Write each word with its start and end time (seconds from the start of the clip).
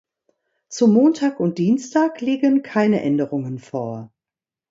Zu 0.67 0.87
Montag 0.87 1.39
und 1.39 1.59
Dienstag 1.59 2.21
liegen 2.21 2.63
keine 2.63 3.03
Änderungen 3.03 3.59
vor. 3.59 4.11